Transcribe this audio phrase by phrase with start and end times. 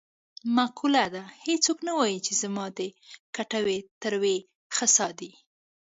[0.55, 2.79] معقوله ده: هېڅوک نه وايي چې زما د
[3.35, 4.37] کټوې تروې
[4.75, 5.31] خسا دي.